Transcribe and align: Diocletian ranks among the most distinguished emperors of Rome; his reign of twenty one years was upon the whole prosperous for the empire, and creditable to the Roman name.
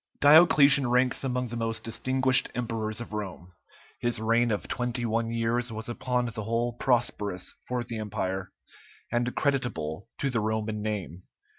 Diocletian 0.19 0.89
ranks 0.89 1.23
among 1.23 1.49
the 1.49 1.55
most 1.55 1.83
distinguished 1.83 2.49
emperors 2.55 3.01
of 3.01 3.13
Rome; 3.13 3.53
his 3.99 4.19
reign 4.19 4.49
of 4.49 4.67
twenty 4.67 5.05
one 5.05 5.29
years 5.29 5.71
was 5.71 5.87
upon 5.87 6.25
the 6.25 6.41
whole 6.41 6.73
prosperous 6.73 7.53
for 7.67 7.83
the 7.83 7.99
empire, 7.99 8.51
and 9.11 9.35
creditable 9.35 10.07
to 10.17 10.31
the 10.31 10.39
Roman 10.39 10.81
name. 10.81 11.21